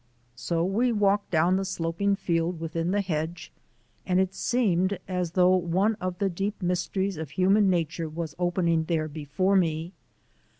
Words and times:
So 0.33 0.65
we 0.65 0.91
walked 0.91 1.29
down 1.29 1.57
the 1.57 1.63
sloping 1.63 2.15
field 2.15 2.59
within 2.59 2.89
the 2.89 3.01
hedge, 3.01 3.51
and 4.03 4.19
it 4.19 4.33
seemed 4.33 4.97
as 5.07 5.33
though 5.33 5.55
one 5.55 5.93
of 6.01 6.17
the 6.17 6.27
deep 6.27 6.59
mysteries 6.59 7.17
of 7.17 7.29
human 7.29 7.69
nature 7.69 8.09
was 8.09 8.33
opening 8.39 8.85
there 8.85 9.07
before 9.07 9.55
me. 9.55 9.91